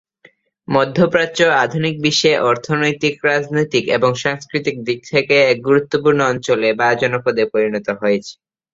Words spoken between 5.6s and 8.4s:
গুরুত্বপূর্ণ অঞ্চলে বা জনপদে পরিণত হয়েছে।